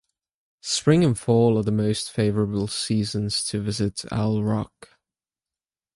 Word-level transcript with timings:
Spring 0.63 1.03
and 1.03 1.19
fall 1.19 1.59
are 1.59 1.63
the 1.63 1.71
most 1.71 2.09
favorable 2.09 2.67
seasons 2.67 3.43
to 3.45 3.61
visit 3.61 4.03
Owl 4.11 4.43
Rock. 4.43 4.95